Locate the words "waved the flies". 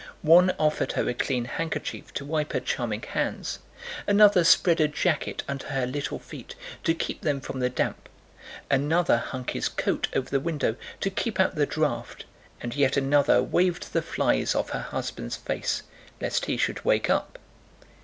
13.43-14.55